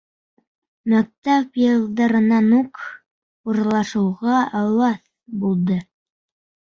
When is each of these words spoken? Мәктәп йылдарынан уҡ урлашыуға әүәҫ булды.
Мәктәп 0.93 1.59
йылдарынан 1.65 2.49
уҡ 2.61 2.81
урлашыуға 3.53 4.43
әүәҫ 4.63 5.01
булды. 5.45 5.79